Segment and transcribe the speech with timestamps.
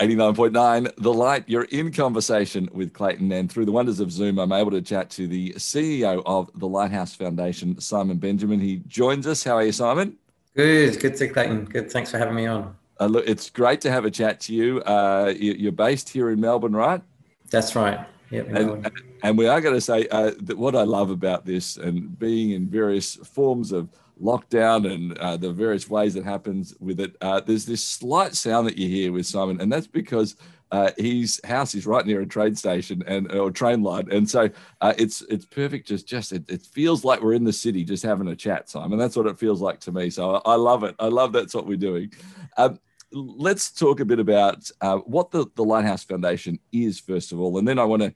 [0.00, 1.44] 89.9 The Light.
[1.46, 5.10] You're in conversation with Clayton, and through the wonders of Zoom, I'm able to chat
[5.10, 8.60] to the CEO of the Lighthouse Foundation, Simon Benjamin.
[8.60, 9.44] He joins us.
[9.44, 10.16] How are you, Simon?
[10.56, 11.66] Good, good to Clayton.
[11.66, 11.92] Good.
[11.92, 12.74] Thanks for having me on.
[12.98, 14.80] Uh, look, it's great to have a chat to you.
[14.80, 17.02] Uh, you're based here in Melbourne, right?
[17.50, 18.00] That's right.
[18.30, 18.90] Yep, and,
[19.22, 22.52] and, we are going to say uh, that what I love about this and being
[22.52, 23.88] in various forms of
[24.20, 27.16] lockdown and uh, the various ways that happens with it.
[27.20, 30.36] Uh, there's this slight sound that you hear with Simon, and that's because
[30.72, 34.48] uh, his house is right near a train station and or train line, and so
[34.80, 35.88] uh, it's it's perfect.
[35.88, 38.98] Just just it, it, feels like we're in the city, just having a chat, Simon.
[38.98, 40.10] That's what it feels like to me.
[40.10, 40.94] So I, I love it.
[41.00, 42.12] I love that's what we're doing.
[42.56, 42.78] Um,
[43.12, 47.58] let's talk a bit about uh, what the the Lighthouse Foundation is first of all,
[47.58, 48.14] and then I want to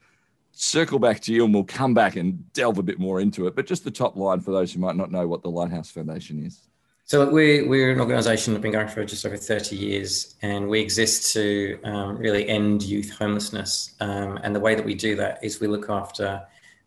[0.54, 3.56] circle back to you and we'll come back and delve a bit more into it.
[3.56, 6.45] But just the top line for those who might not know what the Lighthouse Foundation
[6.45, 6.60] is.
[7.06, 10.80] So we're, we're an organisation that's been going for just over 30 years and we
[10.80, 13.95] exist to um, really end youth homelessness.
[14.00, 16.42] Um, and the way that we do that is we look after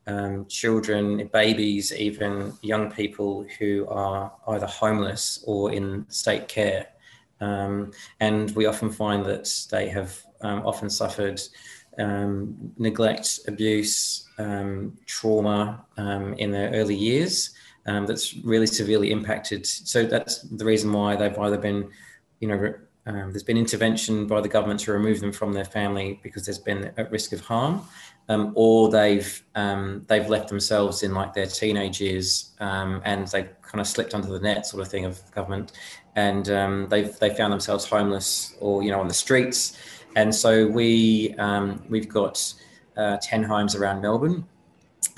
[0.07, 6.87] um, children, babies, even young people who are either homeless or in state care.
[7.39, 11.39] Um, and we often find that they have um, often suffered
[11.99, 17.51] um, neglect, abuse, um, trauma um, in their early years
[17.85, 19.65] um, that's really severely impacted.
[19.65, 21.89] So that's the reason why they've either been,
[22.39, 22.73] you know,
[23.05, 26.59] um, there's been intervention by the government to remove them from their family because there's
[26.59, 27.81] been at risk of harm,
[28.27, 29.41] or they've
[30.07, 34.41] they've left themselves in like their teenage years and they kind of slipped under the
[34.41, 35.71] net, sort of thing of government,
[36.17, 36.47] and
[36.89, 39.77] they've they found themselves homeless or you know on the streets
[40.17, 42.53] and so we um, we've got
[42.97, 44.43] uh, ten homes around Melbourne,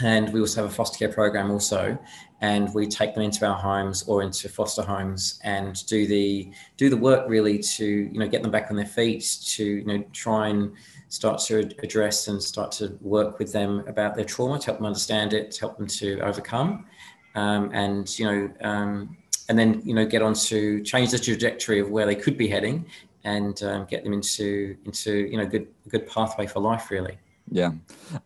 [0.01, 1.97] and we also have a foster care program also.
[2.41, 6.89] And we take them into our homes or into foster homes and do the do
[6.89, 10.03] the work really to you know get them back on their feet to you know
[10.11, 10.73] try and
[11.07, 14.85] start to address and start to work with them about their trauma to help them
[14.85, 16.85] understand it, to help them to overcome,
[17.35, 19.17] um, and you know um,
[19.47, 22.49] and then you know get on to change the trajectory of where they could be
[22.49, 22.85] heading
[23.23, 27.17] and um, get them into into you know good good pathway for life really
[27.51, 27.71] yeah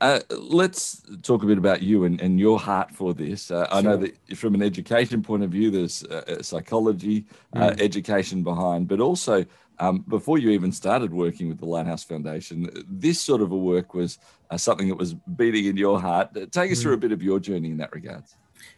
[0.01, 3.75] uh, let's talk a bit about you and, and your heart for this uh, sure.
[3.75, 7.81] i know that from an education point of view there's uh, psychology uh, mm.
[7.81, 9.45] education behind but also
[9.79, 13.93] um, before you even started working with the lighthouse foundation this sort of a work
[13.93, 14.19] was
[14.51, 16.83] uh, something that was beating in your heart take us mm.
[16.83, 18.23] through a bit of your journey in that regard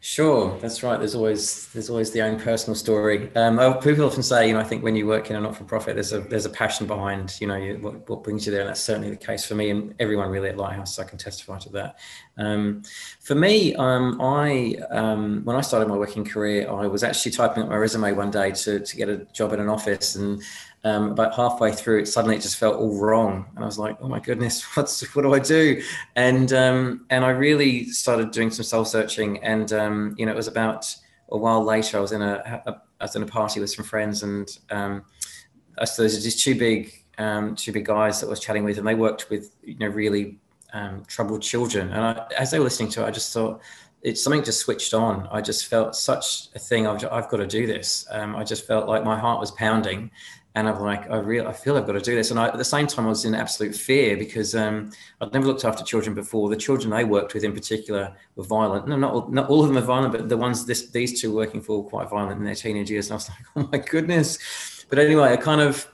[0.02, 1.00] Sure, that's right.
[1.00, 3.36] There's always there's always the own personal story.
[3.36, 6.14] Um, people often say, you know, I think when you work in a not-for-profit, there's
[6.14, 8.82] a there's a passion behind, you know, you, what, what, brings you there, and that's
[8.82, 11.00] certainly the case for me and everyone really at Lighthouse.
[11.00, 11.98] I can testify to that.
[12.38, 12.84] Um,
[13.22, 17.64] for me, um, I um, when I started my working career, I was actually typing
[17.64, 20.42] up my resume one day to to get a job in an office, and
[20.86, 23.46] um, about halfway through it suddenly it just felt all wrong.
[23.56, 25.82] And i was like oh my goodness what's what do i do?
[26.16, 30.36] And um, and i really started doing some soul searching and um, you know it
[30.36, 30.96] was about
[31.30, 33.84] a while later i was in a, a I was in a party with some
[33.84, 38.40] friends and I so there's these two big um, two big guys that I was
[38.40, 40.40] chatting with and they worked with you know really
[40.76, 43.62] um, troubled children and I, as they were listening to it i just thought
[44.06, 45.28] it's something just switched on.
[45.32, 46.86] I just felt such a thing.
[46.86, 48.06] I've, I've got to do this.
[48.12, 50.12] Um, I just felt like my heart was pounding,
[50.54, 52.30] and I'm like, I I feel I've got to do this.
[52.30, 55.48] And I, at the same time, I was in absolute fear because um, I'd never
[55.48, 56.50] looked after children before.
[56.50, 58.88] The children I worked with, in particular, were violent.
[58.88, 61.60] No, not not all of them are violent, but the ones this these two working
[61.60, 63.08] for were quite violent in their teenage years.
[63.08, 64.86] And I was like, oh my goodness.
[64.88, 65.88] But anyway, I kind of,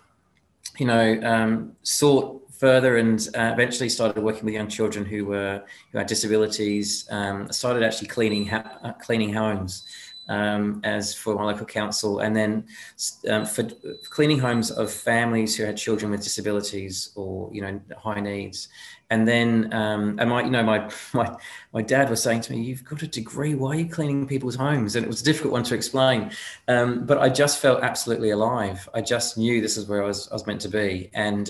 [0.77, 5.63] you know, um, sought further and uh, eventually started working with young children who were
[5.91, 7.07] who had disabilities.
[7.09, 9.83] Um, started actually cleaning ha- uh, cleaning homes
[10.29, 12.67] um, as for my local council, and then
[13.27, 13.63] um, for
[14.11, 18.69] cleaning homes of families who had children with disabilities or you know high needs.
[19.09, 21.35] And then, um, and my, you know, my, my,
[21.73, 23.55] my dad was saying to me, "You've got a degree.
[23.55, 26.31] Why are you cleaning people's homes?" And it was a difficult one to explain,
[26.67, 28.87] um, but I just felt absolutely alive.
[28.93, 31.49] I just knew this is where I was, I was meant to be, and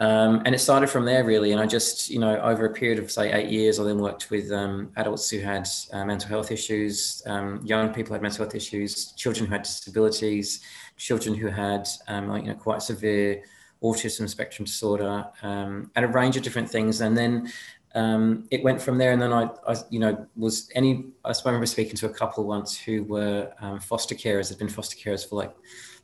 [0.00, 1.52] um, and it started from there really.
[1.52, 4.30] And I just, you know, over a period of say eight years, I then worked
[4.30, 8.44] with um, adults who had uh, mental health issues, um, young people who had mental
[8.44, 10.60] health issues, children who had disabilities,
[10.96, 13.42] children who had, um, like, you know, quite severe
[13.82, 17.00] autism spectrum disorder, um, and a range of different things.
[17.00, 17.50] And then
[17.96, 19.10] um, it went from there.
[19.10, 22.78] And then I, I, you know, was any, I remember speaking to a couple once
[22.78, 23.52] who were
[23.82, 25.54] foster carers, had been foster carers for like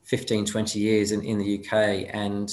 [0.02, 2.08] 15, 20 years in, in the UK.
[2.12, 2.52] And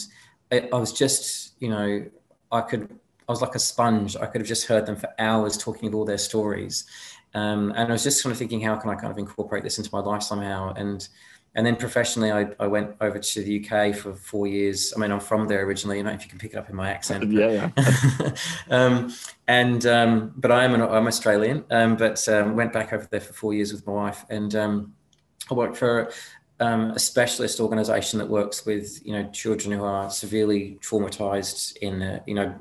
[0.51, 2.05] I, I was just, you know,
[2.51, 2.89] I could,
[3.27, 4.15] I was like a sponge.
[4.17, 6.85] I could have just heard them for hours talking of all their stories.
[7.33, 9.77] Um, and I was just kind of thinking, how can I kind of incorporate this
[9.77, 10.73] into my life somehow?
[10.73, 11.07] And
[11.53, 14.93] and then professionally, I, I went over to the UK for four years.
[14.95, 15.97] I mean, I'm from there originally.
[15.97, 17.29] You know, if you can pick it up in my accent.
[17.31, 18.31] yeah, yeah.
[18.69, 19.13] um,
[19.49, 21.65] and um, but I am an I'm Australian.
[21.69, 24.93] Um, but um, went back over there for four years with my wife, and um,
[25.49, 26.09] I worked for
[26.61, 32.01] um, a specialist organisation that works with you know children who are severely traumatized in
[32.01, 32.53] uh, you know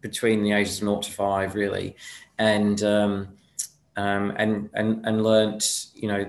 [0.00, 1.94] between the ages of 0 to 5 really
[2.38, 3.28] and um,
[3.96, 6.28] um, and and and learnt you know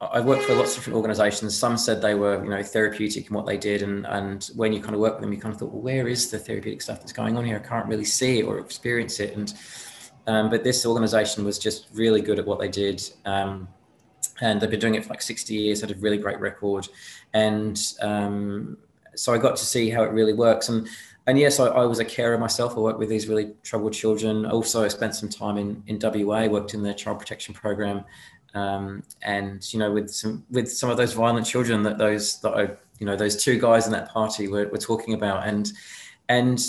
[0.00, 1.56] I worked for lots of different organizations.
[1.56, 3.80] Some said they were, you know, therapeutic in what they did.
[3.80, 6.08] And, and when you kind of work with them, you kind of thought, well, where
[6.08, 7.56] is the therapeutic stuff that's going on here?
[7.56, 9.34] I can't really see it or experience it.
[9.34, 9.54] And,
[10.26, 13.02] um, but this organization was just really good at what they did.
[13.24, 13.68] Um,
[14.40, 16.88] and they've been doing it for like 60 years, had a really great record.
[17.32, 18.76] And um,
[19.14, 20.68] so I got to see how it really works.
[20.68, 20.88] And,
[21.26, 22.76] and yes, I, I, was a carer myself.
[22.76, 24.44] I worked with these really troubled children.
[24.44, 28.04] Also, I spent some time in, in WA, worked in the child protection program
[28.54, 32.50] um, and you know with some with some of those violent children that those that
[32.50, 32.62] I,
[32.98, 35.72] you know those two guys in that party were, were talking about and
[36.28, 36.64] and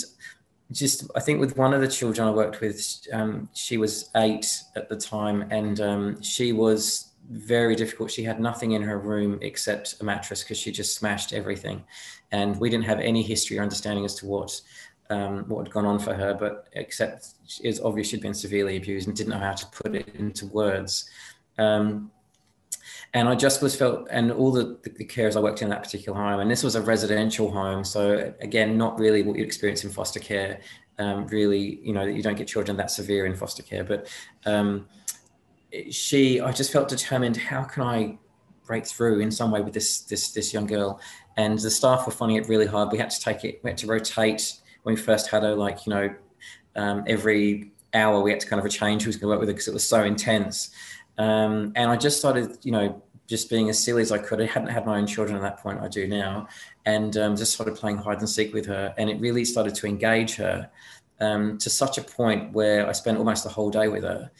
[0.72, 4.62] just I think with one of the children I worked with, um, she was eight
[4.74, 8.10] at the time, and um, she was very difficult.
[8.10, 11.84] She had nothing in her room except a mattress because she just smashed everything,
[12.32, 14.60] and we didn't have any history or understanding as to what
[15.10, 16.34] um, what had gone on for her.
[16.34, 20.14] But except it's obvious she'd been severely abused and didn't know how to put it
[20.14, 21.08] into words.
[21.58, 22.10] Um,
[23.14, 25.82] and I just was felt, and all the, the, the carers I worked in that
[25.82, 27.82] particular home, and this was a residential home.
[27.84, 30.60] So again, not really what you'd experience in foster care.
[30.98, 34.08] Um, really, you know, that you don't get children that severe in foster care, but
[34.46, 34.88] um,
[35.90, 37.36] she, I just felt determined.
[37.36, 38.18] How can I
[38.66, 41.00] break through in some way with this this this young girl?
[41.36, 42.90] And the staff were finding it really hard.
[42.92, 43.60] We had to take it.
[43.62, 45.54] We had to rotate when we first had her.
[45.54, 46.14] Like you know,
[46.76, 49.48] um, every hour we had to kind of change who was going to work with
[49.48, 50.70] her because it was so intense.
[51.18, 54.40] Um, and I just started, you know, just being as silly as I could.
[54.40, 55.80] I hadn't had my own children at that point.
[55.80, 56.48] I do now,
[56.84, 59.86] and um, just started playing hide and seek with her, and it really started to
[59.86, 60.70] engage her
[61.20, 64.30] um, to such a point where I spent almost the whole day with her.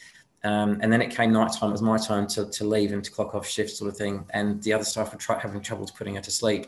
[0.47, 1.69] Um, and then it came night time.
[1.69, 4.25] It was my time to, to leave and to clock off shift, sort of thing.
[4.29, 6.67] And the other staff were try, having trouble putting her to sleep.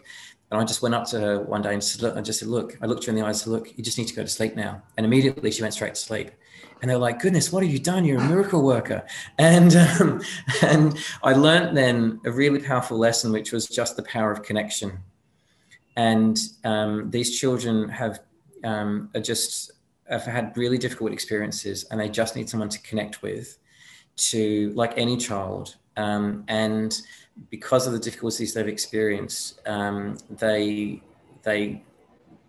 [0.51, 2.49] And I just went up to her one day and said, look, I just said,
[2.49, 4.23] look, I looked her in the eyes and said, look, you just need to go
[4.23, 4.81] to sleep now.
[4.97, 6.31] And immediately she went straight to sleep
[6.81, 8.05] and they're like, "Goodness, what have you done?
[8.05, 9.05] You're a miracle worker."
[9.37, 10.21] And um,
[10.61, 14.99] and I learned then a really powerful lesson, which was just the power of connection.
[15.95, 18.19] And um, these children have
[18.63, 19.71] um, are just
[20.09, 23.57] have had really difficult experiences, and they just need someone to connect with,
[24.17, 25.75] to like any child.
[25.97, 26.99] Um, and
[27.49, 31.01] because of the difficulties they've experienced, um, they
[31.43, 31.83] they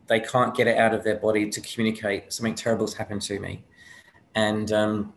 [0.06, 3.38] they can't get it out of their body to communicate something terrible has happened to
[3.38, 3.64] me
[4.34, 5.12] and um,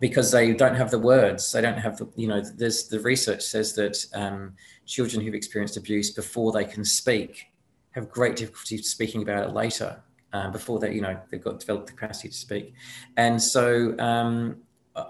[0.00, 2.40] because they don't have the words, they don't have the you know.
[2.40, 4.54] There's the research says that um,
[4.86, 7.46] children who've experienced abuse before they can speak
[7.92, 10.02] have great difficulty speaking about it later.
[10.32, 12.74] Uh, before they, you know, they've got developed the capacity to speak,
[13.16, 14.56] and so um,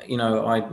[0.06, 0.68] you know, I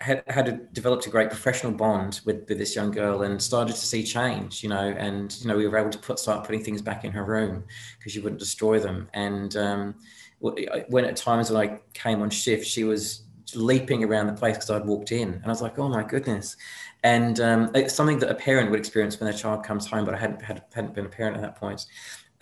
[0.00, 3.86] had, had developed a great professional bond with, with this young girl and started to
[3.86, 6.82] see change, you know, and, you know, we were able to put, start putting things
[6.82, 7.64] back in her room
[7.98, 9.08] because she wouldn't destroy them.
[9.14, 9.94] And, um,
[10.40, 13.22] when at times when I came on shift, she was
[13.54, 16.56] leaping around the place because I'd walked in, and I was like, "Oh my goodness!"
[17.02, 20.14] And um, it's something that a parent would experience when their child comes home, but
[20.14, 21.86] I hadn't had, hadn't been a parent at that point.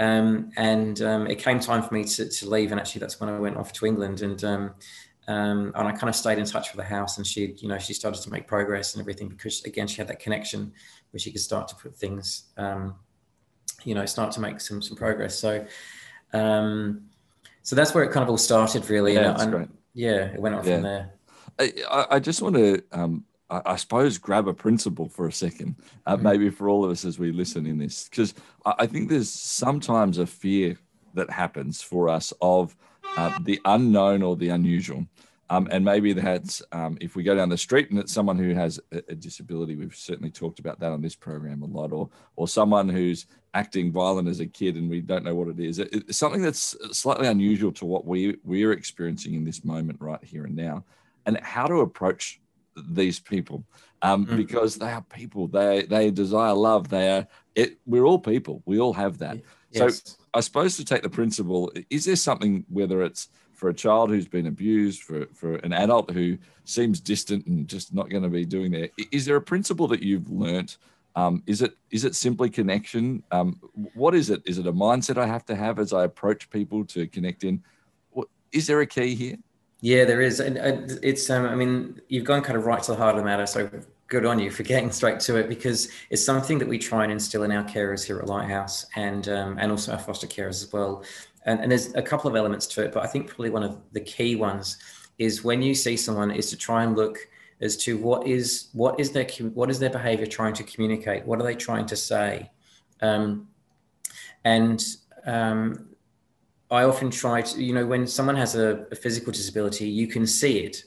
[0.00, 3.28] Um, and um, it came time for me to, to leave, and actually that's when
[3.28, 4.75] I went off to England, and um,
[5.28, 7.78] um, and I kind of stayed in touch with the house, and she, you know,
[7.78, 10.73] she started to make progress and everything because again she had that connection
[11.11, 12.95] where she could start to put things, um,
[13.85, 15.38] you know, start to make some some progress.
[15.38, 15.66] So.
[16.33, 17.09] Um,
[17.64, 19.14] so that's where it kind of all started, really.
[19.14, 19.69] Yeah, and, great.
[19.95, 20.75] yeah it went on yeah.
[20.75, 21.14] from there.
[21.59, 25.76] I, I just want to, um, I, I, suppose, grab a principle for a second,
[26.07, 26.25] uh, mm-hmm.
[26.25, 28.35] maybe for all of us as we listen in this, because
[28.66, 30.76] I, I, think there's sometimes a fear
[31.14, 32.76] that happens for us of
[33.16, 35.06] uh, the unknown or the unusual.
[35.50, 38.54] Um, and maybe that's um, if we go down the street and it's someone who
[38.54, 39.76] has a, a, disability.
[39.76, 43.92] We've certainly talked about that on this program a lot, or or someone who's acting
[43.92, 45.78] violent as a kid and we don't know what it is.
[45.78, 50.23] It, it's something that's slightly unusual to what we we're experiencing in this moment right
[50.25, 50.83] here and now,
[51.26, 52.40] and how to approach
[52.88, 53.64] these people
[54.02, 54.37] um, mm.
[54.37, 55.47] because they are people.
[55.47, 56.88] They they desire love.
[56.88, 57.26] They are.
[57.54, 58.62] It, we're all people.
[58.64, 59.40] We all have that.
[59.71, 60.02] Yes.
[60.04, 64.11] So I suppose to take the principle, is there something whether it's for a child
[64.11, 68.29] who's been abused, for, for an adult who seems distant and just not going to
[68.29, 68.91] be doing that.
[69.12, 70.79] Is there a principle that you've learnt?
[71.17, 73.23] Um, is it is it simply connection?
[73.31, 73.61] Um,
[73.95, 74.43] what is it?
[74.45, 77.62] Is it a mindset I have to have as I approach people to connect in?
[78.53, 79.37] Is there a key here?
[79.81, 80.57] Yeah, there is, and
[81.03, 81.31] it's.
[81.31, 83.47] Um, I mean, you've gone kind of right to the heart of the matter.
[83.47, 83.71] So
[84.08, 87.12] good on you for getting straight to it because it's something that we try and
[87.12, 90.73] instill in our carers here at Lighthouse and um, and also our foster carers as
[90.73, 91.04] well.
[91.46, 93.78] And, and there's a couple of elements to it, but I think probably one of
[93.92, 94.78] the key ones
[95.18, 97.18] is when you see someone is to try and look
[97.61, 101.40] as to what is what is their what is their behavior trying to communicate what
[101.40, 102.50] are they trying to say
[103.00, 103.49] um,
[104.44, 104.84] and
[105.25, 105.88] um,
[106.70, 110.26] i often try to you know when someone has a, a, physical disability you can
[110.26, 110.84] see it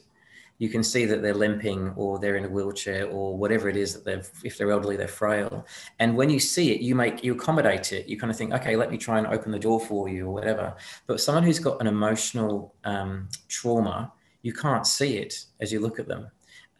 [0.58, 3.94] you can see that they're limping or they're in a wheelchair or whatever it is
[3.94, 5.66] that they've if they're elderly they're frail.
[5.98, 8.08] And when you see it you make you accommodate it.
[8.08, 10.32] You kind of think okay let me try and open the door for you or
[10.32, 10.74] whatever.
[11.06, 14.12] But someone who's got an emotional um, trauma
[14.42, 16.30] you can't see it as you look at them.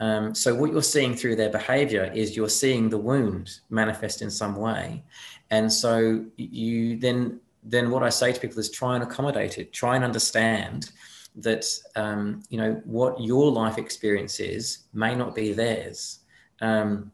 [0.00, 4.30] Um, so what you're seeing through their behavior is you're seeing the wound manifest in
[4.30, 5.02] some way.
[5.50, 9.73] And so you then then what I say to people is try and accommodate it,
[9.73, 10.90] try and understand
[11.37, 11.64] that
[11.97, 16.20] um, you know what your life experience is may not be theirs.
[16.61, 17.12] Um,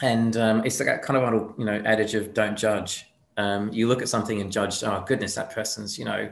[0.00, 3.06] and um, it's like kind of a you know adage of don't judge.
[3.36, 4.82] Um, you look at something and judge.
[4.82, 6.30] Oh goodness, that person's you know.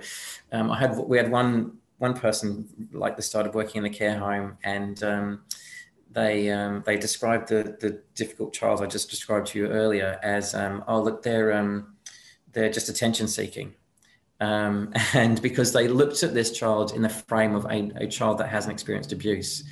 [0.53, 4.19] Um, I had we had one one person like this started working in the care
[4.19, 5.41] home and um,
[6.11, 10.55] they um, they described the the difficult child I just described to you earlier as
[10.55, 11.95] um, oh look they're um,
[12.53, 13.75] they're just attention seeking,
[14.41, 18.39] um, and because they looked at this child in the frame of a, a child
[18.39, 19.65] that hasn't experienced abuse,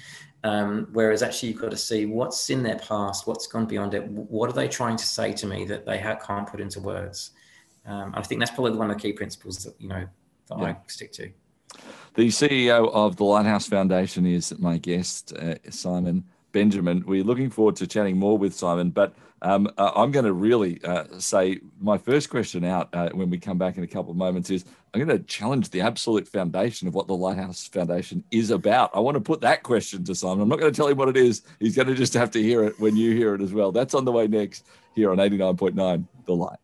[0.42, 4.06] um, whereas actually you've got to see what's in their past, what's gone beyond it,
[4.06, 7.30] what are they trying to say to me that they can't put into words.
[7.86, 10.06] Um, I think that's probably one of the key principles that you know
[10.48, 10.64] that yeah.
[10.64, 11.30] I stick to.
[12.14, 17.04] The CEO of the Lighthouse Foundation is my guest, uh, Simon Benjamin.
[17.06, 20.82] We're looking forward to chatting more with Simon, but um, uh, I'm going to really
[20.82, 24.16] uh, say my first question out uh, when we come back in a couple of
[24.16, 28.50] moments is I'm going to challenge the absolute foundation of what the Lighthouse Foundation is
[28.50, 28.90] about.
[28.94, 30.40] I want to put that question to Simon.
[30.40, 31.42] I'm not going to tell him what it is.
[31.58, 33.72] He's going to just have to hear it when you hear it as well.
[33.72, 36.58] That's on the way next here on 89.9 The Light.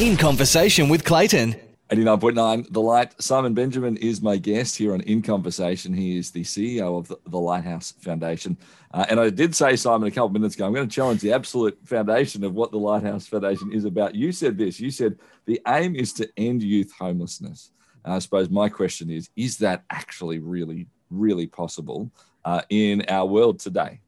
[0.00, 1.56] In conversation with Clayton.
[1.92, 3.20] 89.9 The Light.
[3.20, 5.92] Simon Benjamin is my guest here on In Conversation.
[5.92, 8.56] He is the CEO of the, the Lighthouse Foundation.
[8.94, 11.20] Uh, and I did say, Simon, a couple of minutes ago, I'm going to challenge
[11.20, 14.14] the absolute foundation of what the Lighthouse Foundation is about.
[14.14, 17.72] You said this you said the aim is to end youth homelessness.
[18.06, 22.10] Uh, I suppose my question is is that actually really, really possible
[22.46, 24.00] uh, in our world today?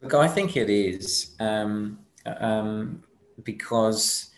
[0.00, 3.02] Look, I think it is um, um,
[3.44, 4.30] because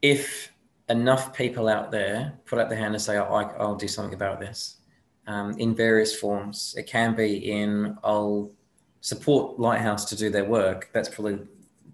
[0.00, 0.50] if
[0.90, 4.14] enough people out there put up their hand and say, oh, I, will do something
[4.14, 4.78] about this
[5.26, 6.74] um, in various forms.
[6.76, 8.50] It can be in, I'll
[9.00, 10.90] support Lighthouse to do their work.
[10.92, 11.38] That's probably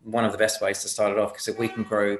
[0.02, 2.16] one of the best ways to start it off because if we can grow,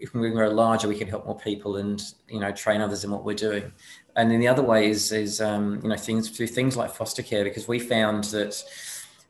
[0.00, 3.04] if we can grow larger, we can help more people and, you know, train others
[3.04, 3.70] in what we're doing.
[4.16, 7.22] And then the other way is, is um, you know, things through things like foster
[7.22, 8.62] care, because we found that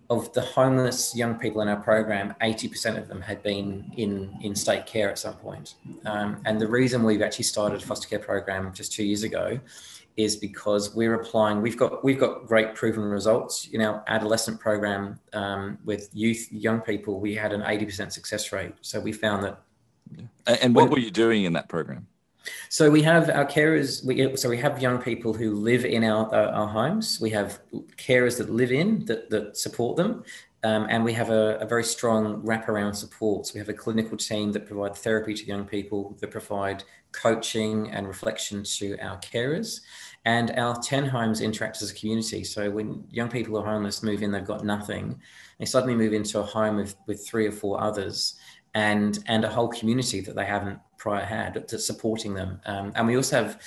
[0.08, 4.54] of the homeless young people in our program, 80% of them had been in, in
[4.54, 5.75] state care at some point.
[6.04, 9.58] Um, and the reason we've actually started a foster care program just two years ago
[10.16, 13.68] is because we're applying, we've got, we've got great proven results.
[13.72, 18.75] In our adolescent program um, with youth, young people, we had an 80% success rate.
[18.80, 19.60] So we found that.
[20.46, 22.06] And what were you doing in that program?
[22.68, 24.04] So we have our carers.
[24.04, 27.18] We, so we have young people who live in our uh, our homes.
[27.20, 27.60] We have
[27.96, 30.24] carers that live in that that support them,
[30.66, 33.46] um, and we have a, a, very strong wraparound support.
[33.46, 37.90] So we have a clinical team that provide therapy to young people, that provide coaching
[37.90, 39.80] and reflection to our carers.
[40.24, 42.42] And our 10 homes interact as a community.
[42.42, 45.20] So when young people are homeless move in, they've got nothing.
[45.60, 48.34] They suddenly move into a home with, with three or four others
[48.76, 52.61] and, and a whole community that they haven't prior had that's supporting them.
[52.66, 53.61] Um, and we also have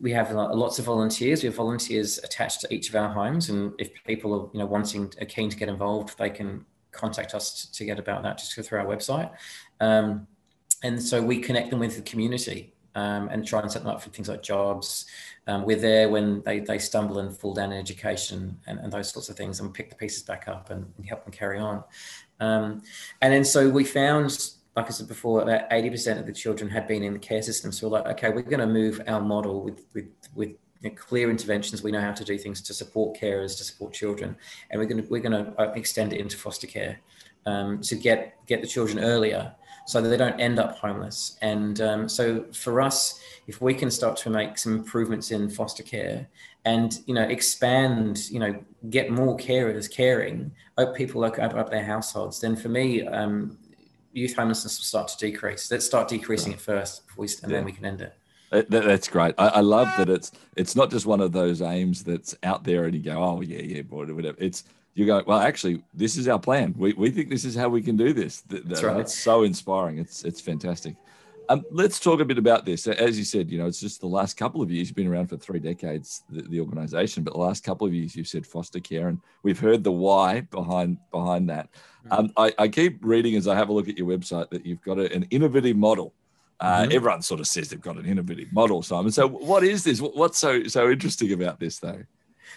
[0.00, 1.42] we have lots of volunteers.
[1.42, 4.66] We have volunteers attached to each of our homes, and if people are you know
[4.66, 8.56] wanting are keen to get involved, they can contact us to get about that just
[8.56, 9.30] go through our website.
[9.80, 10.26] Um,
[10.82, 14.00] and so we connect them with the community um, and try and set them up
[14.00, 15.06] for things like jobs.
[15.46, 19.10] Um, we're there when they, they stumble and fall down in education and, and those
[19.10, 21.82] sorts of things, and pick the pieces back up and, and help them carry on.
[22.40, 22.82] Um,
[23.20, 26.86] and then so we found like I said before, about 80% of the children had
[26.86, 27.72] been in the care system.
[27.72, 30.94] So we're like, okay, we're going to move our model with, with, with you know,
[30.94, 31.82] clear interventions.
[31.82, 34.36] We know how to do things to support carers, to support children.
[34.70, 37.00] And we're going to, we're going to uh, extend it into foster care
[37.44, 39.52] um, to get, get the children earlier
[39.88, 41.38] so that they don't end up homeless.
[41.42, 45.82] And um, so for us, if we can start to make some improvements in foster
[45.82, 46.28] care
[46.72, 48.52] and you know expand you know
[48.90, 53.58] get more carers caring open people open up their households then for me um,
[54.12, 55.70] youth homelessness will start to decrease.
[55.70, 57.58] Let's start decreasing it first, we, and yeah.
[57.58, 58.14] then we can end it.
[58.50, 59.34] That, that's great.
[59.36, 62.84] I, I, love that it's it's not just one of those aims that's out there
[62.84, 64.38] and you go, oh yeah, yeah, boy, whatever.
[64.40, 66.74] It's you go, well, actually, this is our plan.
[66.76, 68.40] We, we think this is how we can do this.
[68.48, 69.00] That's right.
[69.00, 69.98] It's so inspiring.
[69.98, 70.96] It's it's fantastic.
[71.50, 72.86] Um, let's talk a bit about this.
[72.86, 74.88] As you said, you know, it's just the last couple of years.
[74.88, 78.14] You've been around for three decades, the, the organisation, but the last couple of years,
[78.14, 81.70] you've said foster care, and we've heard the why behind behind that.
[82.06, 82.18] Mm.
[82.18, 84.82] Um, I, I, keep reading as I have a look at your website that you've
[84.82, 86.12] got a, an innovative model.
[86.60, 86.92] Uh, mm-hmm.
[86.92, 89.10] Everyone sort of says they've got an innovative model, Simon.
[89.10, 90.00] So, what is this?
[90.00, 92.02] What's so so interesting about this, though?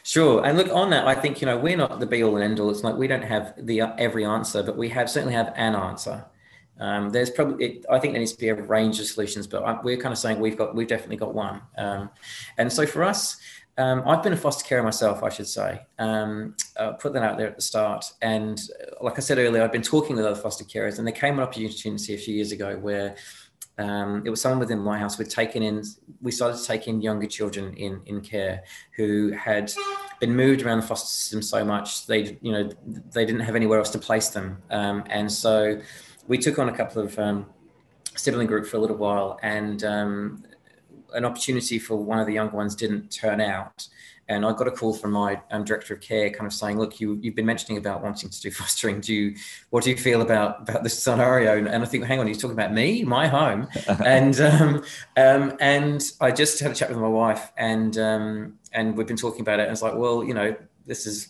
[0.03, 1.07] Sure, and look on that.
[1.07, 2.69] I think you know we're not the be all and end all.
[2.71, 5.75] It's like we don't have the uh, every answer, but we have certainly have an
[5.75, 6.25] answer.
[6.81, 9.63] Um, there's probably, it, I think there needs to be a range of solutions, but
[9.63, 11.61] I, we're kind of saying we've got, we've definitely got one.
[11.77, 12.09] Um,
[12.57, 13.37] and so for us,
[13.77, 15.81] um, I've been a foster carer myself, I should say.
[15.97, 16.55] Um,
[16.99, 18.03] put that out there at the start.
[18.21, 21.13] And uh, like I said earlier, I've been talking with other foster carers, and there
[21.13, 23.15] came an opportunity a few years ago where
[23.77, 25.17] um, it was someone within my house.
[25.17, 25.83] We'd taken in,
[26.21, 28.63] we started to take in younger children in in care
[28.97, 29.71] who had
[30.19, 32.69] been moved around the foster system so much they, you know,
[33.13, 35.79] they didn't have anywhere else to place them, um, and so
[36.27, 37.45] we took on a couple of um,
[38.15, 40.43] sibling group for a little while, and um,
[41.13, 43.87] an opportunity for one of the younger ones didn't turn out.
[44.29, 47.01] And I got a call from my um, director of care, kind of saying, "Look,
[47.01, 49.01] you you've been mentioning about wanting to do fostering.
[49.01, 49.35] Do you
[49.71, 52.41] what do you feel about about this scenario?" And, and I think, hang on, he's
[52.41, 53.67] talking about me, my home,
[54.05, 54.83] and um,
[55.17, 59.17] um, and I just had a chat with my wife, and um, and we've been
[59.17, 59.63] talking about it.
[59.63, 61.29] And it's like, well, you know, this is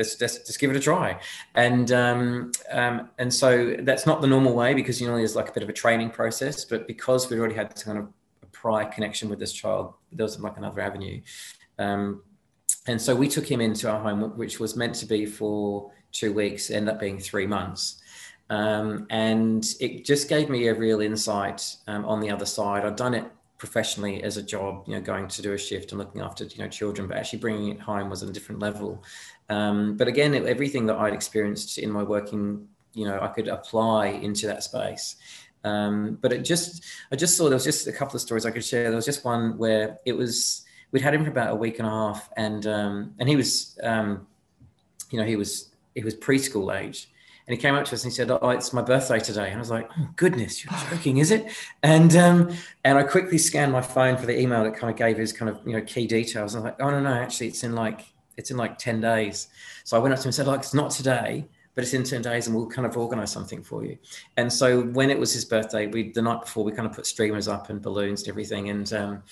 [0.00, 1.20] let's, let's just give it a try.
[1.54, 5.50] And um, um, and so that's not the normal way because you know there's like
[5.50, 8.08] a bit of a training process, but because we'd already had kind of
[8.42, 11.20] a prior connection with this child, there was like another avenue.
[11.78, 12.22] Um,
[12.86, 16.32] and so we took him into our home, which was meant to be for two
[16.32, 18.00] weeks, ended up being three months.
[18.48, 22.84] Um, and it just gave me a real insight um, on the other side.
[22.84, 23.24] I'd done it
[23.60, 26.58] professionally as a job, you know, going to do a shift and looking after, you
[26.58, 29.04] know, children, but actually bringing it home was on a different level.
[29.50, 34.06] Um, but again, everything that I'd experienced in my working, you know, I could apply
[34.06, 35.16] into that space.
[35.62, 38.50] Um, but it just, I just saw there was just a couple of stories I
[38.50, 38.84] could share.
[38.84, 41.86] There was just one where it was, we'd had him for about a week and
[41.86, 44.26] a half, and um, and he was, um,
[45.10, 47.12] you know, he was he was preschool age,
[47.46, 49.56] and he came up to us and he said, "Oh, it's my birthday today." And
[49.56, 51.50] I was like, "Oh goodness, you're joking, is it?"
[51.82, 52.50] And um,
[52.84, 55.48] and I quickly scanned my phone for the email that kind of gave his kind
[55.48, 56.54] of you know key details.
[56.54, 58.06] I was like, "Oh no, no, actually, it's in like
[58.40, 59.48] it's in like 10 days.
[59.84, 62.02] So I went up to him and said, like, it's not today, but it's in
[62.02, 63.96] 10 days and we'll kind of organize something for you.
[64.36, 67.06] And so when it was his birthday, we, the night before, we kind of put
[67.06, 68.70] streamers up and balloons and everything.
[68.70, 69.22] And, um,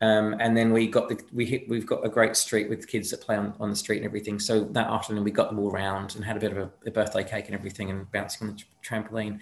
[0.00, 3.10] um, and then we got the we hit we've got a great street with kids
[3.10, 4.38] that play on, on the street and everything.
[4.38, 6.90] So that afternoon we got them all around and had a bit of a, a
[6.90, 9.40] birthday cake and everything and bouncing on the trampoline.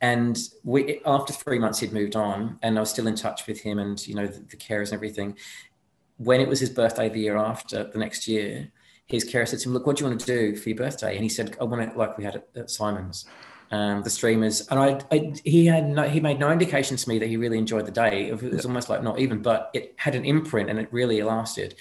[0.00, 3.60] And we after three months he'd moved on and I was still in touch with
[3.60, 5.36] him and you know the, the carers and everything
[6.20, 8.70] when it was his birthday the year after, the next year,
[9.06, 11.14] his carer said to him, "Look, what do you want to do for your birthday?"
[11.14, 13.24] And he said, "I want it like we had at, at Simon's."
[13.72, 17.20] Um, the streamers, and I, I, he had no, he made no indication to me
[17.20, 18.26] that he really enjoyed the day.
[18.26, 21.76] It was almost like not even, but it had an imprint and it really lasted.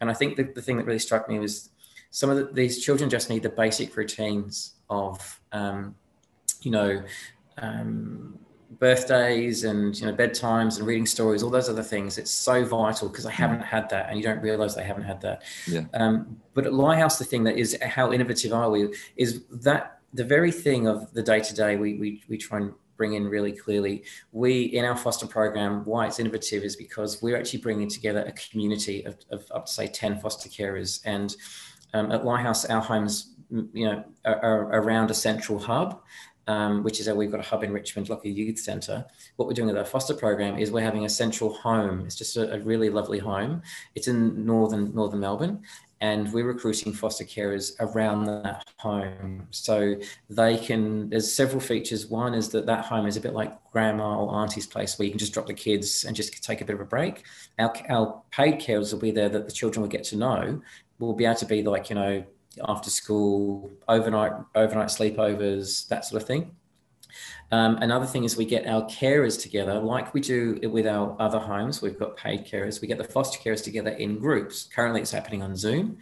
[0.00, 1.70] And I think the, the thing that really struck me was
[2.10, 5.94] some of the, these children just need the basic routines of, um,
[6.62, 7.04] you know,
[7.58, 8.38] um,
[8.78, 13.08] birthdays and you know bedtimes and reading stories all those other things it's so vital
[13.08, 15.84] because i haven't had that and you don't realize they haven't had that yeah.
[15.94, 20.24] um, but at lighthouse the thing that is how innovative are we is that the
[20.24, 23.52] very thing of the day to day we we we try and bring in really
[23.52, 28.24] clearly we in our foster program why it's innovative is because we're actually bringing together
[28.26, 31.36] a community of, of up to say 10 foster carers and
[31.94, 36.02] um, at lighthouse our homes you know are, are around a central hub
[36.48, 39.04] um, which is how we've got a hub in Richmond, like a youth centre.
[39.36, 42.00] What we're doing with our foster program is we're having a central home.
[42.06, 43.60] It's just a, a really lovely home.
[43.94, 45.62] It's in northern northern Melbourne,
[46.00, 49.46] and we're recruiting foster carers around that home.
[49.50, 49.96] So
[50.30, 52.06] they can there's several features.
[52.06, 55.12] One is that that home is a bit like grandma or auntie's place where you
[55.12, 57.24] can just drop the kids and just take a bit of a break.
[57.58, 60.60] Our, our paid carers will be there that the children will get to know
[60.98, 62.24] We'll be able to be like you know
[62.66, 66.56] after school, overnight overnight sleepovers, that sort of thing.
[67.50, 71.38] Um, another thing is we get our carers together, like we do with our other
[71.38, 71.80] homes.
[71.80, 72.80] We've got paid carers.
[72.80, 74.68] We get the foster carers together in groups.
[74.74, 75.98] Currently, it's happening on Zoom,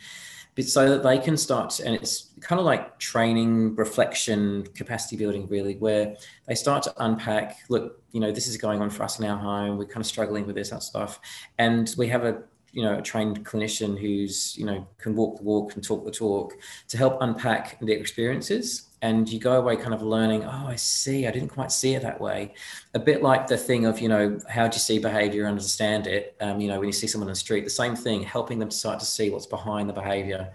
[0.55, 1.79] but so that they can start.
[1.81, 6.17] And it's kind of like training, reflection, capacity building, really, where
[6.47, 7.59] they start to unpack.
[7.69, 9.79] Look, you know, this is going on for us in our home.
[9.79, 11.21] We're kind of struggling with this that stuff,
[11.59, 12.43] and we have a
[12.73, 16.11] you know a trained clinician who's you know can walk the walk and talk the
[16.11, 16.53] talk
[16.89, 21.27] to help unpack the experiences and you go away kind of learning oh i see.
[21.27, 22.55] I didn't quite see it that way.
[22.95, 26.37] A bit like the thing of you know how do you see behavior understand it?
[26.41, 28.71] Um, you know when you see someone on the street the same thing helping them
[28.71, 30.53] start to see what's behind the behavior.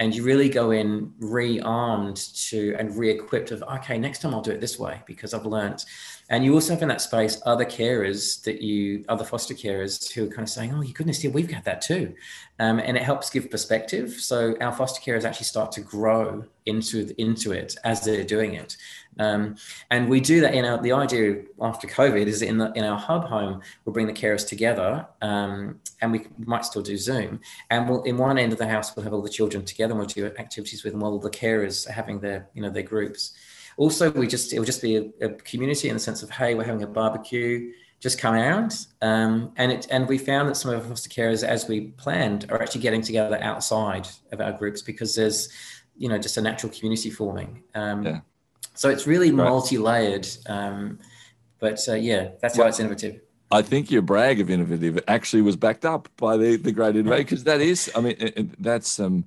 [0.00, 4.50] And you really go in rearmed to and re-equipped of okay next time i'll do
[4.50, 5.84] it this way because i've learned
[6.30, 10.24] and you also have in that space other carers that you other foster carers who
[10.24, 12.14] are kind of saying oh your goodness yeah we've got that too.
[12.60, 14.12] Um, and it helps give perspective.
[14.12, 18.76] So our foster carers actually start to grow into into it as they're doing it.
[19.18, 19.56] Um,
[19.90, 22.98] and we do that in our the idea after covid is in the in our
[22.98, 27.40] hub home we'll bring the carers together um, and we might still do zoom.
[27.70, 29.98] And we'll in one end of the house we'll have all the children together and
[29.98, 33.34] we'll do activities with them while the carers are having their you know their groups
[33.76, 36.54] also we just it will just be a, a community in the sense of hey
[36.54, 37.72] we're having a barbecue
[38.04, 38.74] just come out.
[39.00, 42.44] Um, and it and we found that some of our foster carers, as we planned,
[42.50, 45.48] are actually getting together outside of our groups because there's,
[45.96, 47.62] you know, just a natural community forming.
[47.74, 48.20] Um, yeah.
[48.74, 49.48] So it's really right.
[49.48, 50.28] multi-layered.
[50.46, 50.98] Um,
[51.60, 53.22] but uh, yeah, that's well, how it's innovative.
[53.50, 57.24] I think your brag of innovative actually was backed up by the the great innovator
[57.24, 59.24] because that is, I mean, it, it, that's um,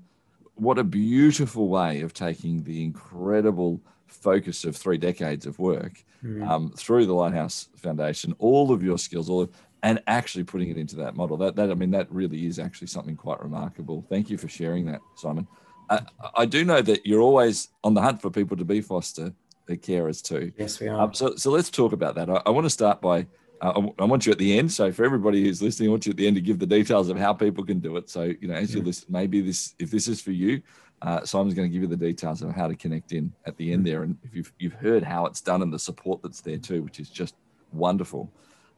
[0.53, 3.81] what a beautiful way of taking the incredible
[4.21, 6.47] focus of three decades of work mm.
[6.47, 9.49] um, through the Lighthouse Foundation, all of your skills, all of,
[9.83, 11.37] and actually putting it into that model.
[11.37, 14.05] That that I mean, that really is actually something quite remarkable.
[14.09, 15.47] Thank you for sharing that, Simon.
[15.89, 16.01] I,
[16.35, 19.33] I do know that you're always on the hunt for people to be foster
[19.75, 20.51] carers too.
[20.57, 21.01] Yes, we are.
[21.01, 22.29] Um, so, so let's talk about that.
[22.29, 23.27] I, I want to start by.
[23.59, 24.71] Uh, I want you at the end.
[24.71, 27.09] So for everybody who's listening, I want you at the end to give the details
[27.09, 28.07] of how people can do it.
[28.07, 30.61] So you know, as you listen, maybe this, if this is for you,
[31.01, 33.71] uh, Simon's going to give you the details of how to connect in at the
[33.71, 34.03] end there.
[34.03, 36.99] And if you've you've heard how it's done and the support that's there too, which
[36.99, 37.35] is just
[37.71, 38.31] wonderful.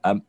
[0.03, 0.23] Um,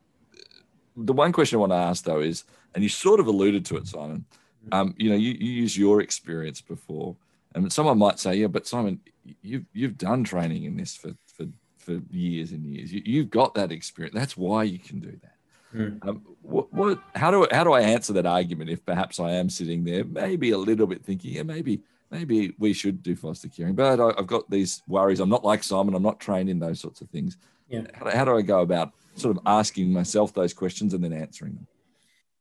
[0.97, 3.77] the one question I want to ask though is, and you sort of alluded to
[3.77, 4.25] it, Simon.
[4.73, 7.17] Um, you know, you, you use your experience before,
[7.55, 9.01] and someone might say, "Yeah, but Simon,
[9.43, 11.47] you've you've done training in this for for
[11.79, 12.93] for years and years.
[12.93, 14.15] You, have got that experience.
[14.15, 15.40] That's why you can do that."
[15.75, 16.07] Mm.
[16.07, 19.49] Um, what, what, how do how do I answer that argument if perhaps I am
[19.49, 23.75] sitting there, maybe a little bit thinking, yeah, maybe maybe we should do foster caring,
[23.75, 25.21] but I, have got these worries.
[25.21, 25.95] I'm not like Simon.
[25.95, 27.37] I'm not trained in those sorts of things.
[27.69, 27.83] Yeah.
[27.95, 31.55] How, how do I go about sort of asking myself those questions and then answering
[31.55, 31.67] them?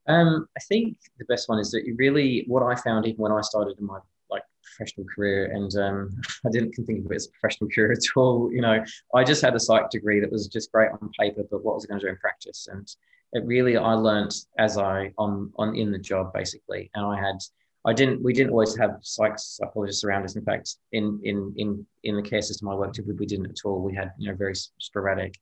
[0.07, 3.31] Um, I think the best one is that you really, what I found even when
[3.31, 3.99] I started in my
[4.31, 7.99] like professional career, and um, I didn't think of it as a professional career at
[8.15, 8.51] all.
[8.51, 11.63] You know, I just had a psych degree that was just great on paper, but
[11.63, 12.67] what was I going to do in practice?
[12.71, 12.87] And
[13.33, 17.37] it really I learned as I on on in the job basically, and I had
[17.85, 20.35] I didn't we didn't always have psych psychologists around us.
[20.35, 23.65] In fact, in in in in the care system I worked with, we didn't at
[23.65, 23.81] all.
[23.81, 25.35] We had you know very sporadic,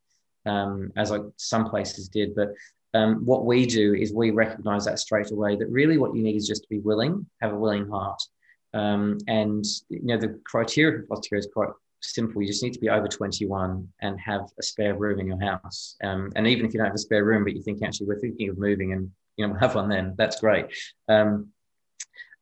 [0.46, 2.50] um, as like some places did, but.
[2.94, 6.38] Um, what we do is we recognize that straight away that really what you need
[6.38, 8.20] is just to be willing, have a willing heart.
[8.74, 11.70] Um, and you know the criteria for foster care is quite
[12.02, 12.42] simple.
[12.42, 15.96] You just need to be over 21 and have a spare room in your house.
[16.04, 18.20] Um, and even if you don't have a spare room, but you think actually we're
[18.20, 20.66] thinking of moving and you know we'll have one, then that's great.
[21.08, 21.50] Um,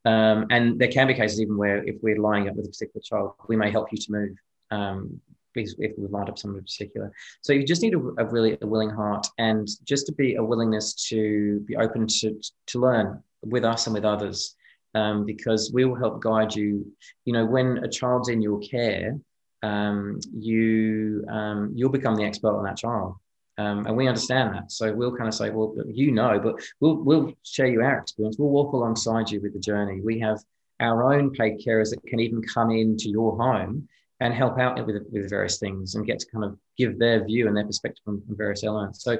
[0.04, 3.02] um, and there can be cases even where if we're lining up with a particular
[3.02, 4.36] child, we may help you to move
[4.70, 5.20] um,
[5.56, 7.12] if we've lined up someone in particular.
[7.40, 10.44] So you just need a, a, really a willing heart and just to be a
[10.44, 14.54] willingness to be open to to learn with us and with others.
[14.94, 16.90] Um, because we will help guide you.
[17.26, 19.18] You know, when a child's in your care,
[19.66, 23.16] um, you um, you'll become the expert on that child.
[23.58, 24.70] Um, and we understand that.
[24.70, 28.36] So we'll kind of say, well, you know, but we'll we'll share you our experience.
[28.38, 30.00] We'll walk alongside you with the journey.
[30.00, 30.38] We have
[30.78, 33.88] our own paid carers that can even come into your home
[34.20, 37.48] and help out with with various things and get to kind of give their view
[37.48, 39.02] and their perspective on, on various elements.
[39.02, 39.12] So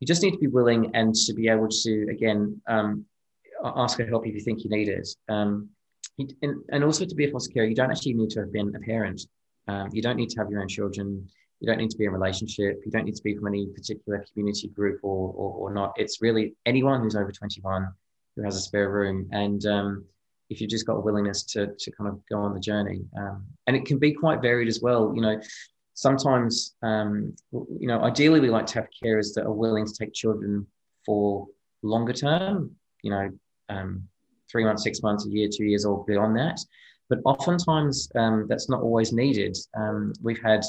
[0.00, 3.06] you just need to be willing and to be able to again um,
[3.64, 5.08] ask for help if you think you need it.
[5.28, 5.70] Um,
[6.42, 8.74] and, and also to be a foster carer, you don't actually need to have been
[8.74, 9.22] a parent.
[9.68, 11.28] Um, you don't need to have your own children.
[11.60, 12.80] You don't need to be in a relationship.
[12.84, 15.92] You don't need to be from any particular community group or, or, or not.
[15.96, 17.88] It's really anyone who's over 21
[18.36, 19.28] who has a spare room.
[19.32, 20.04] And um,
[20.50, 23.02] if you've just got a willingness to, to kind of go on the journey.
[23.16, 25.12] Um, and it can be quite varied as well.
[25.14, 25.40] You know,
[25.94, 30.14] sometimes, um, you know, ideally we like to have carers that are willing to take
[30.14, 30.66] children
[31.04, 31.46] for
[31.82, 32.70] longer term,
[33.02, 33.30] you know,
[33.68, 34.08] um,
[34.50, 36.60] three months, six months, a year, two years, or beyond that.
[37.08, 39.56] But oftentimes um, that's not always needed.
[39.74, 40.62] Um, we've had,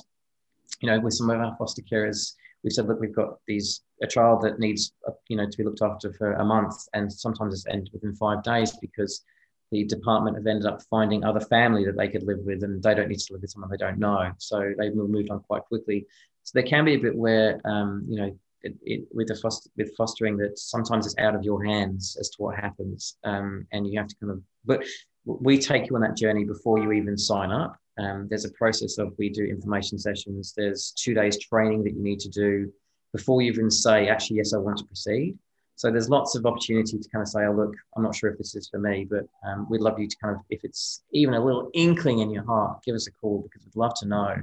[0.82, 4.08] you know, with some of our foster carers, we've said, look, we've got these a
[4.08, 7.54] child that needs, uh, you know, to be looked after for a month, and sometimes
[7.54, 9.23] it's ended within five days because
[9.71, 12.95] the department have ended up finding other family that they could live with, and they
[12.95, 16.08] don't need to live with someone they don't know, so they've moved on quite quickly.
[16.43, 19.95] So there can be a bit where, um, you know, it, it, with foster, with
[19.95, 24.00] fostering that sometimes it's out of your hands as to what happens, um, and you
[24.00, 24.41] have to kind of.
[24.65, 24.84] But
[25.26, 27.76] we take you on that journey before you even sign up.
[27.98, 30.54] Um, there's a process of we do information sessions.
[30.56, 32.72] There's two days training that you need to do
[33.13, 35.38] before you even say, actually, yes, I want to proceed.
[35.76, 38.38] So there's lots of opportunity to kind of say, oh, look, I'm not sure if
[38.38, 41.34] this is for me, but um, we'd love you to kind of, if it's even
[41.34, 44.36] a little inkling in your heart, give us a call because we'd love to know.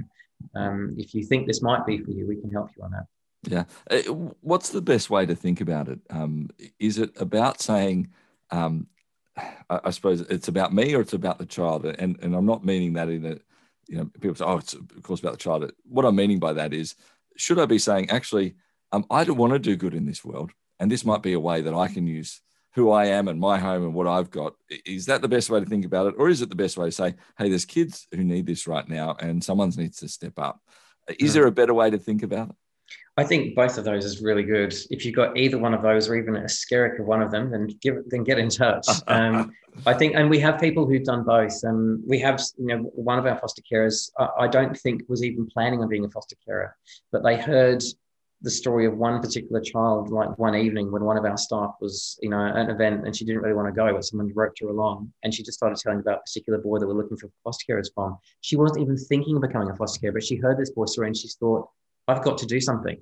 [0.55, 3.05] Um, if you think this might be for you, we can help you on that.
[3.47, 3.63] Yeah.
[3.89, 4.01] Uh,
[4.41, 5.99] what's the best way to think about it?
[6.09, 8.09] Um, is it about saying,
[8.51, 8.87] um,
[9.37, 11.85] I, I, suppose it's about me or it's about the child?
[11.85, 13.37] And, and I'm not meaning that in a,
[13.87, 15.71] you know, people say, oh, it's of course about the child.
[15.87, 16.95] What I'm meaning by that is,
[17.37, 18.55] should I be saying, actually,
[18.91, 21.39] um, I don't want to do good in this world, and this might be a
[21.39, 22.41] way that I can use
[22.73, 24.53] who I am and my home and what I've got.
[24.85, 26.87] Is that the best way to think about it, or is it the best way
[26.87, 30.37] to say, hey, there's kids who need this right now, and someone needs to step
[30.37, 30.59] up?
[31.19, 32.55] Is there a better way to think about it?
[33.19, 34.75] I think both of those is really good.
[34.91, 37.49] If you've got either one of those, or even a skerrick of one of them,
[37.49, 38.87] then give then get in touch.
[39.07, 39.51] Um,
[39.85, 41.53] I think, and we have people who've done both.
[41.63, 44.09] Um, we have, you know, one of our foster carers.
[44.17, 46.75] I, I don't think was even planning on being a foster carer,
[47.11, 47.83] but they heard
[48.41, 52.19] the story of one particular child, like one evening when one of our staff was,
[52.21, 54.59] you know, at an event and she didn't really want to go, but someone roped
[54.59, 57.29] her along, and she just started telling about a particular boy that we're looking for
[57.43, 58.17] foster carers from.
[58.41, 61.07] She wasn't even thinking of becoming a foster carer, but she heard this boy story
[61.07, 61.67] and she thought,
[62.07, 62.97] I've got to do something.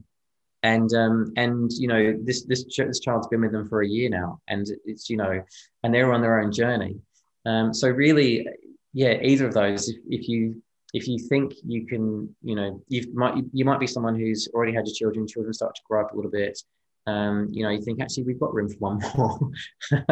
[0.64, 4.10] And um, and you know this this this child's been with them for a year
[4.10, 5.44] now, and it's you know,
[5.84, 6.98] and they're on their own journey.
[7.46, 8.48] Um, so really,
[8.92, 9.90] yeah, either of those.
[9.90, 10.62] If, if you
[10.96, 14.74] if you think you can, you know, you might you might be someone who's already
[14.74, 15.28] had your children.
[15.28, 16.60] Children start to grow up a little bit.
[17.06, 19.52] Um, you know, you think actually we've got room for one more.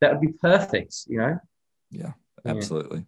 [0.00, 0.94] that would be perfect.
[1.08, 1.38] You know.
[1.90, 2.12] Yeah.
[2.46, 3.04] Absolutely.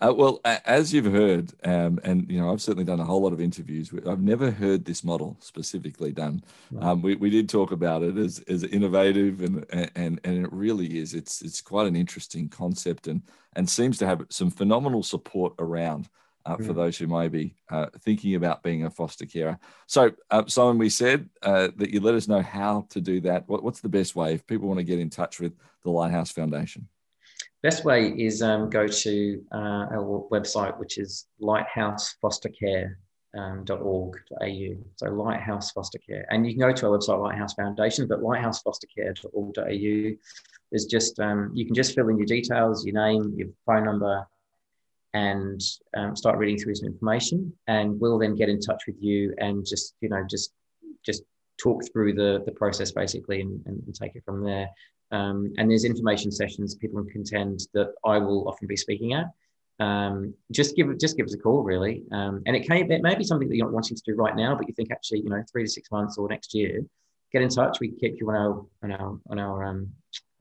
[0.00, 0.08] Yeah.
[0.08, 3.32] Uh, well, as you've heard, um, and you know, I've certainly done a whole lot
[3.32, 3.90] of interviews.
[4.06, 6.44] I've never heard this model specifically done.
[6.80, 10.98] Um, we, we did talk about it as, as innovative, and and and it really
[10.98, 11.14] is.
[11.14, 13.22] It's it's quite an interesting concept, and
[13.54, 16.08] and seems to have some phenomenal support around.
[16.44, 19.58] Uh, for those who may be uh, thinking about being a foster carer.
[19.88, 23.48] So, uh, Simon, we said uh, that you let us know how to do that.
[23.48, 26.30] What, what's the best way if people want to get in touch with the Lighthouse
[26.30, 26.86] Foundation?
[27.66, 33.34] The best way is um, go to uh, our website, which is lighthousefostercare.org.au.
[33.36, 38.20] Um, so Lighthouse Foster Care, and you can go to our website, Lighthouse Foundation, but
[38.20, 40.16] lighthousefostercare.org.au
[40.70, 44.24] is just um, you can just fill in your details, your name, your phone number,
[45.12, 45.60] and
[45.96, 49.66] um, start reading through some information, and we'll then get in touch with you and
[49.66, 50.52] just you know just
[51.04, 51.24] just
[51.60, 54.68] talk through the the process basically and, and take it from there.
[55.12, 59.26] Um, and there's information sessions people can attend that I will often be speaking at.
[59.78, 62.02] Um, just give just give us a call, really.
[62.12, 64.56] Um, and it it may be something that you're not wanting to do right now,
[64.56, 66.84] but you think actually, you know, three to six months or next year,
[67.32, 67.78] get in touch.
[67.80, 69.90] We keep you on our on our on our um,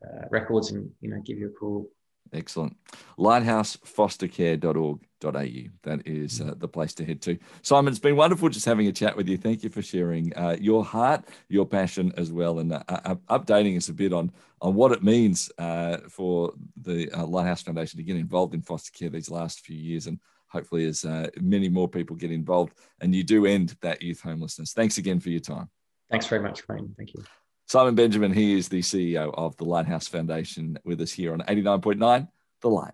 [0.06, 1.90] uh, records and you know give you a call
[2.34, 2.76] Excellent.
[3.18, 5.70] Lighthousefostercare.org.au.
[5.84, 7.38] That is uh, the place to head to.
[7.62, 9.38] Simon, it's been wonderful just having a chat with you.
[9.38, 12.84] Thank you for sharing uh, your heart, your passion as well, and uh,
[13.30, 17.98] updating us a bit on, on what it means uh, for the uh, Lighthouse Foundation
[17.98, 20.08] to get involved in foster care these last few years.
[20.08, 24.22] And hopefully, as uh, many more people get involved and you do end that youth
[24.22, 24.74] homelessness.
[24.74, 25.70] Thanks again for your time.
[26.10, 26.94] Thanks very much, Wayne.
[26.98, 27.24] Thank you.
[27.68, 32.28] Simon Benjamin, he is the CEO of the Lighthouse Foundation with us here on 89.9
[32.62, 32.94] The Light.